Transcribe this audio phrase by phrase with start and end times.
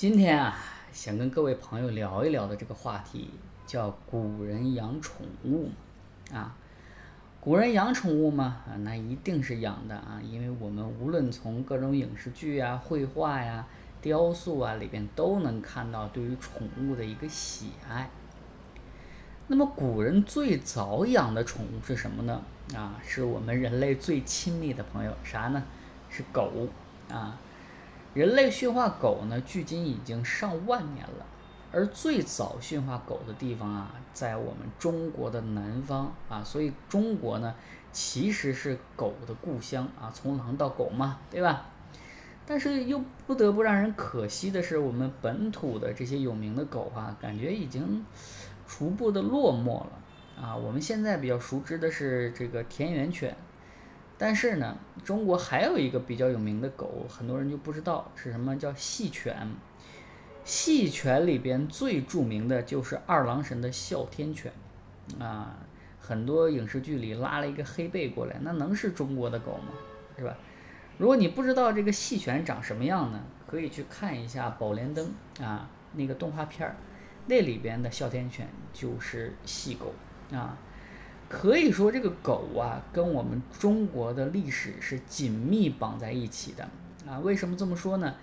[0.00, 0.56] 今天啊，
[0.94, 3.28] 想跟各位朋友聊一聊的这个话题
[3.66, 5.68] 叫古人养宠物
[6.32, 6.56] 啊。
[7.38, 8.62] 古人养宠物吗？
[8.66, 13.66] 啊，那一定是养的啊，因为我们无论从各种影视剧啊、绘画呀、
[14.00, 18.08] 雕塑啊里边都能看到对于宠物的一个喜爱。
[19.48, 22.40] 那么古人最早养的宠物是什么呢？
[22.74, 25.62] 啊，是我们人类最亲密的朋友，啥呢？
[26.08, 26.50] 是狗
[27.10, 27.38] 啊。
[28.14, 31.26] 人类驯化狗呢，距今已经上万年了。
[31.72, 37.54] 而最早驯化狗的地方啊，在我们中国的南方啊，所以中国呢，
[37.92, 41.66] 其实是狗的故乡啊，从狼到狗嘛，对吧？
[42.44, 48.04] 但是又不得不让人可惜的是，我们本土的这些有名的狗啊，感觉已经
[48.66, 49.92] 逐步的落寞了
[50.42, 50.56] 啊。
[50.56, 53.36] 我们现在比较熟知的是这个田园犬。
[54.22, 59.34] 但是呢，中国还有一个比较有名的狗，很多人就不知道是什么叫细犬。
[60.44, 64.52] 细犬里边最著名的就是二郎神的哮天犬，
[65.18, 65.56] 啊，
[65.98, 69.72] 很多影视剧里拉了一个黑背过来，那能是中国的狗吗？
[70.18, 70.36] 是吧？
[70.98, 75.10] 如果你不知道这个细犬长什么样呢，可以去看一下《宝莲灯》
[75.42, 76.76] 啊，那个动画片儿，
[77.26, 79.94] 那里边的哮天犬就是细狗
[80.30, 80.58] 啊。
[81.30, 86.68] 可以说，这个狗啊，跟我们中国的历史是紧密绑在一起的
[87.08, 87.20] 啊。
[87.20, 88.16] 为什么这么说呢？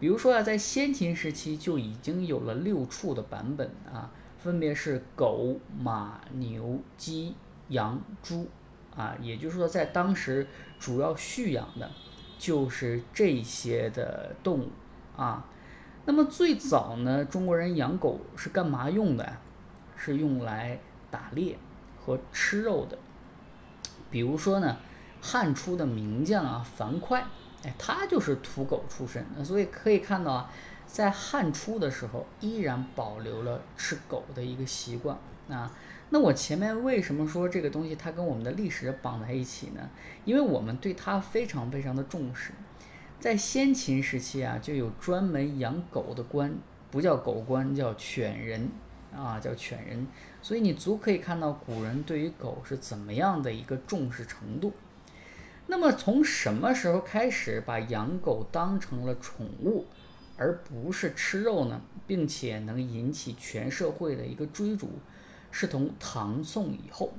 [0.00, 7.34] 比如说啊，在先秦时期就已经有了六畜的版本啊，分别是狗、马、牛、鸡、
[7.68, 8.48] 羊、猪
[8.96, 9.14] 啊。
[9.20, 10.46] 也就是说，在当时
[10.80, 11.90] 主要蓄养的
[12.38, 14.70] 就是这些的动物
[15.18, 15.46] 啊。
[16.06, 19.36] 那么最早呢，中国人养狗是干嘛用的？
[19.98, 21.58] 是用来打猎。
[22.04, 22.98] 和吃肉的，
[24.10, 24.76] 比如说呢，
[25.22, 27.22] 汉初的名将啊，樊哙，
[27.64, 30.50] 哎，他就是土狗出身，所以可以看到啊，
[30.86, 35.16] 在汉初的时候依然保留了吃狗的一个习惯
[35.48, 35.70] 啊。
[36.10, 39.88] 那我前面为什么说这个东西它跟我们的历史绑在一起呢？
[40.26, 42.52] 因为我们对它非常非常的重视，
[43.18, 46.54] 在先秦时期啊，就有专门养狗的官，
[46.90, 48.70] 不叫狗官，叫犬人。
[49.14, 50.06] 啊，叫犬人，
[50.42, 54.72] 所以你足可以看到古人对于狗是怎么样的一个重视程度。
[55.66, 59.86] 那么从什么时候开始把养狗当成了宠物，
[60.36, 61.80] 而不是吃肉呢？
[62.06, 64.90] 并且能引起全社会的一个追逐，
[65.50, 67.14] 是从唐宋以后。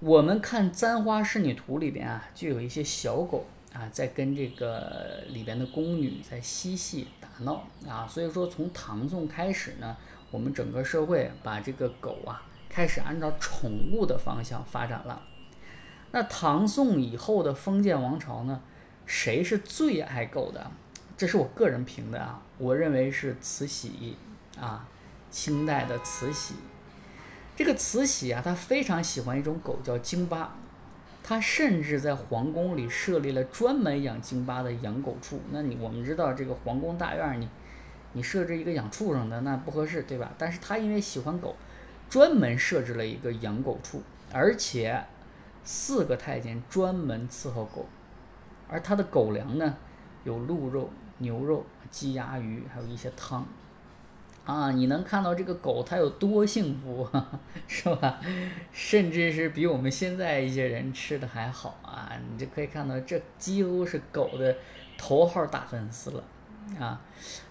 [0.00, 8.06] 我们看《簪花仕女图》里边啊，就有一些小狗啊，在跟这个里边的宫女在嬉戏打闹啊。
[8.06, 9.96] 所以说，从唐宋开始呢。
[10.30, 15.22] 我们整个社会把这个狗啊，开始按照宠物的方向发展了。
[16.12, 18.60] 那唐宋以后的封建王朝呢，
[19.06, 20.70] 谁是最爱狗的？
[21.16, 24.16] 这是我个人评的啊，我认为是慈禧
[24.58, 24.88] 啊，
[25.30, 26.54] 清代的慈禧。
[27.56, 30.56] 这个慈禧啊，她非常喜欢一种狗叫京巴，
[31.22, 35.40] 她甚至在皇宫里设立了专门养京巴的养狗处。
[35.50, 37.48] 那你我们知道这个皇宫大院你。
[38.12, 40.32] 你设置一个养畜生的那不合适，对吧？
[40.36, 41.54] 但是他因为喜欢狗，
[42.08, 45.04] 专门设置了一个养狗处，而且
[45.62, 47.86] 四个太监专门伺候狗，
[48.68, 49.76] 而他的狗粮呢，
[50.24, 53.46] 有鹿肉、牛肉、鸡鸭鱼，还有一些汤，
[54.44, 57.08] 啊，你能看到这个狗它有多幸福，
[57.68, 58.20] 是吧？
[58.72, 62.10] 甚至是比我们现在一些人吃的还好啊！
[62.32, 64.56] 你就可以看到，这几乎是狗的
[64.98, 66.24] 头号大粉丝了。
[66.78, 67.00] 啊，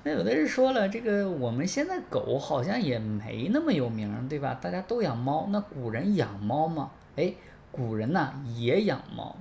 [0.04, 4.58] 那有的人说了，这个我们现在狗好像也没那么有名，对吧？
[4.62, 6.92] 大家都养猫，那古人养猫吗？
[7.16, 7.34] 哎，
[7.72, 9.36] 古人呢也养猫。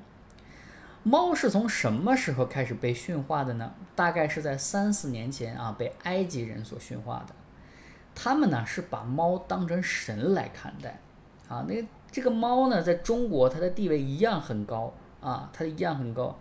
[1.04, 3.72] 猫是从什么时候开始被驯化的呢？
[3.94, 7.34] 大概是在三四年前啊，被埃及人所驯化的。
[8.14, 10.98] 他们呢是把猫当成神来看待，
[11.48, 11.74] 啊，那
[12.10, 16.36] 这个猫呢，在中国它的地位一样很高啊，它一样很高。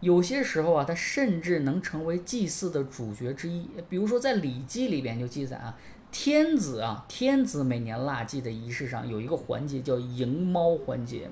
[0.00, 3.68] 有些时候啊，它甚至能成为祭祀的主角之一。
[3.88, 5.76] 比如说，在《礼记》里边就记载啊，
[6.12, 11.30] 天子啊，天子每年腊祭的仪式上有一个环节叫迎猫环节。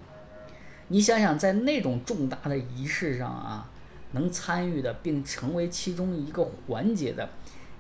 [0.89, 3.71] 你想想，在那种重大的仪式上啊，
[4.13, 7.29] 能参与的并成为其中一个环节的，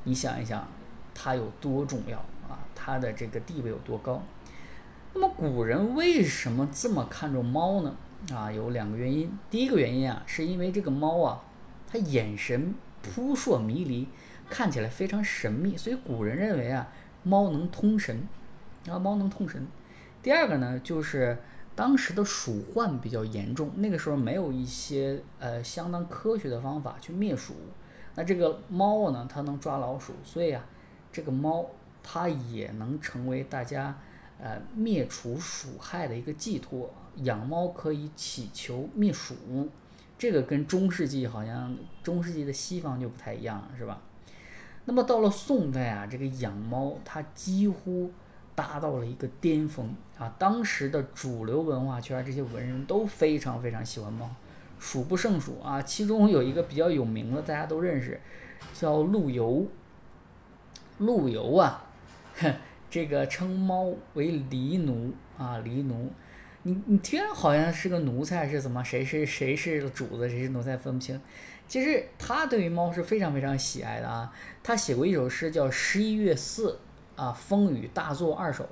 [0.04, 0.66] 你想一想，
[1.14, 2.18] 它有多重要
[2.48, 2.60] 啊？
[2.74, 4.22] 它的这个地位有多高？
[5.14, 7.94] 那么古人为什么这么看重猫呢？
[8.32, 9.30] 啊，有两个原因。
[9.50, 11.42] 第一个原因啊，是因为这个猫啊，
[11.86, 14.08] 它眼神扑朔迷离，
[14.48, 16.88] 看起来非常神秘，所以古人认为啊，
[17.22, 18.26] 猫能通神，
[18.88, 19.66] 啊，猫能通神。
[20.22, 21.36] 第二个呢，就是
[21.74, 27.54] 当时的鼠患比较严重，那个时候没有一些呃相当科学的方法去灭鼠，
[28.14, 30.64] 那这个猫呢，它能抓老鼠，所以啊，
[31.12, 31.66] 这个猫
[32.02, 33.98] 它也能成为大家
[34.40, 36.90] 呃灭除鼠害的一个寄托。
[37.18, 39.34] 养猫可以祈求灭鼠，
[40.18, 44.00] 这个跟中世纪好像中世纪的西方就不太一样了，是吧？
[44.86, 48.10] 那么到了宋代啊，这个养猫它几乎
[48.54, 50.34] 达到了一个巅峰啊！
[50.38, 54.28] 当时的主流文化圈这些文人都非常非常喜欢猫，
[54.78, 55.80] 数不胜数啊。
[55.80, 58.20] 其中有一个比较有名的，大家都认识，
[58.74, 59.66] 叫陆游。
[60.98, 61.86] 陆游啊，
[62.94, 66.12] 这个称猫为狸奴啊，狸奴。
[66.62, 68.84] 你你听好像是个奴才是怎么？
[68.84, 71.20] 谁是谁是主子，谁是奴才分不清。
[71.66, 74.32] 其实他对于猫是非常非常喜爱的啊。
[74.62, 76.78] 他写过一首诗叫《十一月四》
[77.20, 78.68] 啊，风雨大作二首。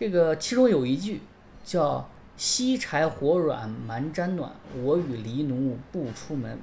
[0.00, 1.20] 这个其中有一句
[1.62, 2.08] 叫
[2.38, 4.50] “西柴火软蛮毡暖，
[4.82, 6.58] 我与狸奴不出门”。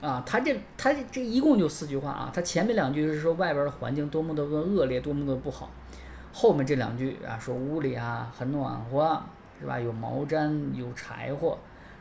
[0.00, 2.30] 啊，他这他这一共就四句话啊。
[2.34, 5.70] 他前面两句是说外边的环境多么的恶劣，多么的不好。
[6.32, 9.22] 后面这两句啊，说屋里啊很暖和。
[9.60, 9.78] 是吧？
[9.78, 11.56] 有毛毡，有柴火，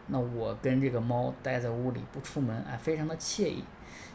[0.07, 3.63] 那我跟这个猫待在屋里不出门，哎，非常的惬意。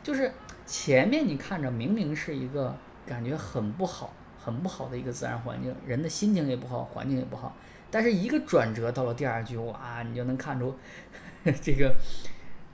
[0.03, 0.33] 就是
[0.67, 2.77] 前面你看着明明是一个
[3.07, 7.55] 感觉很不好、很不好的一个自然环境，人的心情也不好，环境也不好，
[7.89, 10.75] 但是一个转折到了第二句，哇，你就能看出
[11.63, 11.95] 这个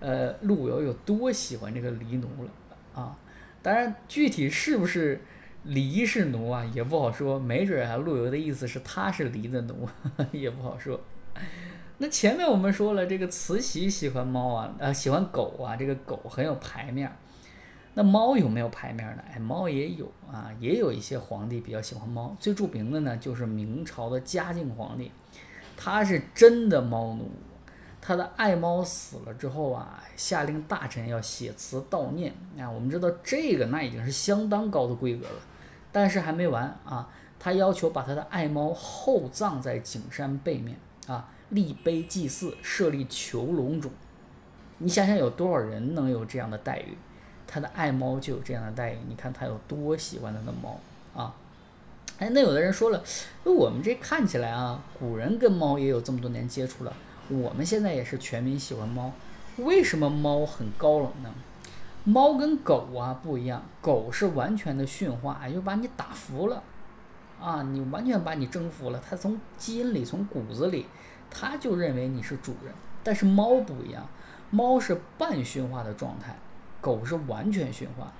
[0.00, 2.50] 呃陆游有多喜欢这个狸奴了
[2.94, 3.14] 啊！
[3.60, 5.20] 当然，具体是不是？
[5.66, 9.88] 狸是奴啊，也不好说，没准啊，陆游的意思是他是狸的奴，
[10.32, 11.00] 也不好说。
[11.98, 17.10] 那前面我们说了，这个慈禧喜欢猫啊，呃，喜欢狗啊，这个狗很有排面。
[17.94, 19.22] 那猫有没有排面呢？
[19.30, 22.34] 哎，猫也有啊，也有一些皇帝比较喜欢猫。
[22.40, 25.12] 最著名的呢，就是明朝的嘉靖皇帝，
[25.76, 27.30] 他是真的猫奴。
[28.00, 32.68] 他的爱猫死了之后啊，下令大臣要写词悼念啊。
[32.68, 35.34] 我们知道这个那已经是相当高的规格了。
[35.92, 37.08] 但是还没完啊！
[37.38, 43.90] 他要求把他的爱猫厚葬在景山背面啊，立碑祭祀，设立囚笼中。
[44.78, 46.96] 你想想，有多少人能有这样的待遇？
[47.46, 48.98] 他的爱猫就有这样的待遇。
[49.08, 50.80] 你看他有多喜欢他的猫
[51.14, 51.34] 啊！
[52.18, 53.02] 哎，那有的人说了，
[53.44, 56.92] 那我们这看起来啊，古人跟猫也有这么多年接触了，
[57.28, 59.10] 我们现在也是全民喜欢猫，
[59.56, 61.34] 为什么猫很高冷呢？
[62.04, 66.62] 猫跟狗啊不一样，狗是完全的驯化，就把你打服了，
[67.40, 69.00] 啊，你完全把你征服了。
[69.08, 70.86] 它从基因里，从骨子里，
[71.30, 72.74] 它就认为你是主人。
[73.04, 74.08] 但是猫不一样，
[74.50, 76.36] 猫是半驯化的状态，
[76.80, 78.12] 狗是完全驯化。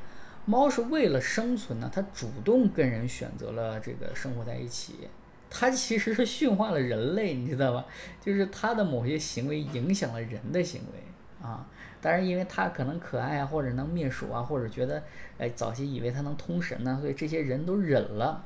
[0.44, 5.08] 猫是为了生存呢，它主动跟人选择了这个生活在一起。
[5.50, 7.84] 它其实是驯化了人类，你知道吧？
[8.20, 11.67] 就是它的某些行为影响了人的行为啊。
[12.04, 15.00] 但是因为它可能可爱啊，或者能灭鼠啊，或者觉得，
[15.38, 18.44] 哎，早期以为它能通神呢，所以这些人都忍了，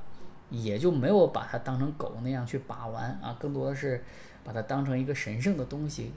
[0.51, 4.05] 也就没有把它当成狗那样去把玩啊，更多的是
[4.45, 6.13] 把它当成一个神圣的东西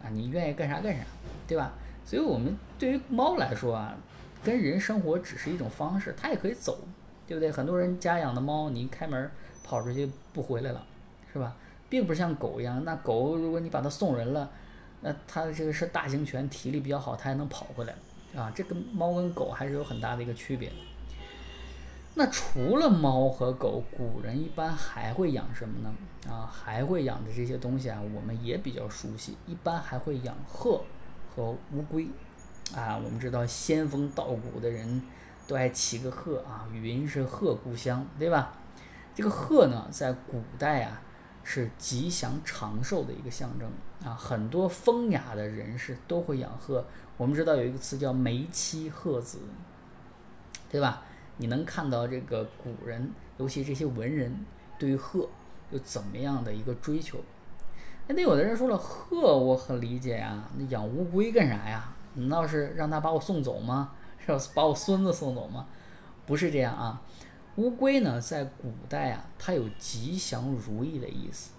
[0.00, 1.02] 啊，你愿意干啥干啥，
[1.48, 1.72] 对吧？
[2.04, 3.96] 所以我们对于猫来说啊，
[4.44, 6.78] 跟人生活只是一种方式，它也可以走，
[7.26, 7.50] 对不对？
[7.50, 9.28] 很多人家养的猫，你一开门
[9.64, 10.86] 跑出去不回来了，
[11.32, 11.56] 是吧？
[11.88, 14.48] 并不是像狗一样，那狗如果你把它送人了。
[15.06, 17.94] 那它的这个是大型犬，体力比较好，它还能跑回来
[18.34, 18.50] 啊。
[18.54, 20.72] 这跟猫跟狗还是有很大的一个区别。
[22.14, 25.94] 那除了猫和狗，古人一般还会养什么呢？
[26.26, 29.36] 啊，还会养的这些东西啊，我们也比较熟悉。
[29.46, 30.82] 一般还会养鹤
[31.36, 32.08] 和乌龟
[32.74, 32.96] 啊。
[32.96, 35.02] 我们知道仙风道骨的人
[35.46, 38.54] 都爱骑个鹤啊，云是鹤故乡，对吧？
[39.14, 41.02] 这个鹤呢，在古代啊。
[41.44, 43.70] 是吉祥长寿的一个象征
[44.02, 46.84] 啊，很多风雅的人士都会养鹤。
[47.16, 49.38] 我们知道有一个词叫“梅妻鹤子”，
[50.68, 51.02] 对吧？
[51.36, 54.44] 你能看到这个古人，尤其这些文人
[54.78, 55.28] 对于鹤
[55.70, 57.18] 有怎么样的一个追求？
[58.08, 61.92] 哎，那有的人说了，鹤我很理解呀，那养乌龟干啥呀？
[62.14, 63.92] 难道是让他把我送走吗？
[64.18, 65.66] 是把我孙子送走吗？
[66.24, 67.02] 不是这样啊。
[67.56, 71.52] 乌龟呢，在古代啊，它有吉祥如意的意思，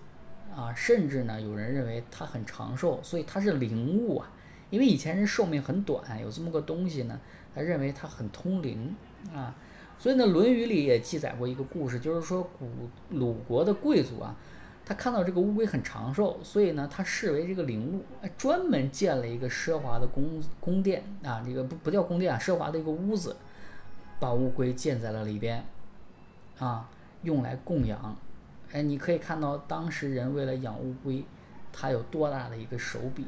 [0.54, 4.32] 啊，甚至呢，有人认为它很长寿，所以它是灵物啊。
[4.72, 7.18] 因为以前人寿命很短，有这么个东西呢，
[7.54, 8.94] 他认为它很通灵
[9.34, 9.56] 啊。
[9.98, 12.68] 所以呢，《论语》里也记载过一个故事，就是说古
[13.12, 14.36] 鲁国的贵族啊，
[14.84, 18.04] 他看到这个乌龟很长寿，所以呢，他视为这个灵物，
[18.38, 23.38] 专门建了一个奢华的宫宫殿啊，这个不不叫宫殿啊，奢华的一个屋子，
[24.20, 25.64] 把乌龟建在了里边。
[26.60, 26.90] 啊，
[27.24, 28.16] 用来供养，
[28.72, 31.24] 哎，你可以看到当时人为了养乌龟，
[31.74, 33.26] 他有多大的一个手笔，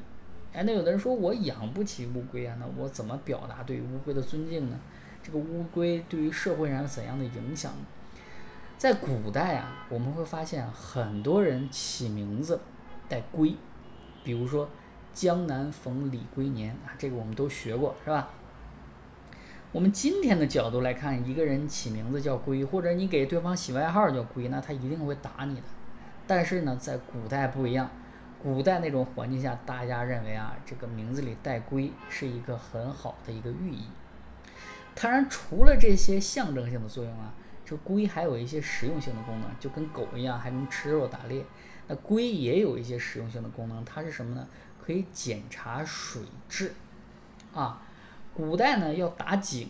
[0.54, 4.80] 哎，那有的人说我养不起乌龟啊，那我怎么表达对乌龟的尊敬呢？
[5.22, 7.74] 这个乌龟对于社会上有怎样的影响？
[8.78, 12.60] 在古代啊，我们会发现很多人起名字
[13.10, 13.56] 带“龟”，
[14.24, 14.70] 比如说
[15.14, 18.30] 江南逢李龟年啊，这个我们都学过，是吧？
[19.78, 25.62] 我们今天的角度来看，一个人起名字叫“龟”，或者你给对方起外号叫“龟”，那他一定会打你的。
[26.26, 27.88] 但是呢，在古代不一样，
[28.42, 33.84] 古代那种环境下，大家认为啊，这个名字里带“龟”是一个很好的一个寓意。
[34.96, 37.32] 当然，除了这些象征性的作用啊，
[37.64, 41.46] 这龟还有一些实用性的功能，就跟狗一样，还能吃肉打猎。
[41.88, 44.48] 那龟也有一些实用性的功能，它是什么呢？
[44.84, 46.74] 可以检查水质
[47.54, 47.84] 啊。
[48.38, 49.68] 古代呢要打井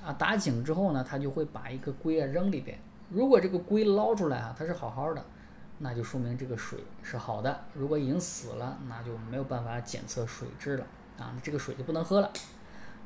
[0.00, 2.78] 啊，打井之后呢，他就会把一个龟啊扔里边。
[3.10, 5.24] 如果这个龟捞出来啊，它是好好的，
[5.78, 7.64] 那就说明这个水是好的。
[7.74, 10.86] 如果已经死了，那就没有办法检测水质了
[11.18, 12.30] 啊，这个水就不能喝了。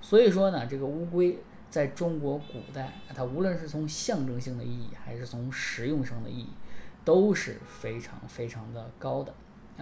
[0.03, 1.39] 所以说呢，这个乌龟
[1.71, 6.49] 在中国古代，它无论是从象征性的意义，还是从实用上的意义，
[7.07, 9.33] 都是非常非常的高的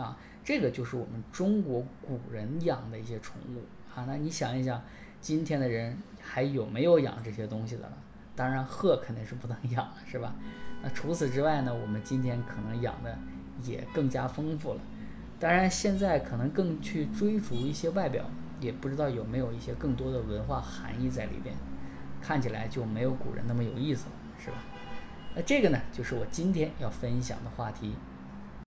[0.01, 0.17] 啊。
[0.45, 4.05] 这个就是我们中国古人养的一些宠物啊。
[4.07, 4.81] 那你想一想。
[5.21, 7.93] 今天的人还有没有养这些东西的了？
[8.37, 10.35] 当然，鹤肯定是不能养了，是吧？
[10.83, 11.75] 那除此之外呢？
[11.75, 13.19] 我们今天可能养的
[13.65, 14.81] 也更加丰富了。
[15.41, 18.25] 当然，现在可能更去追逐一些外表，
[18.61, 21.55] 也不知道有没有一些更多的文化含义在里边，
[22.23, 24.59] 看起来就没有古人那么有意思了，是吧？
[25.35, 27.95] 那这个呢，就是我今天要分享的话题